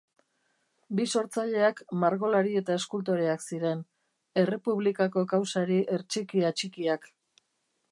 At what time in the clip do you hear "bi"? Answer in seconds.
0.99-1.03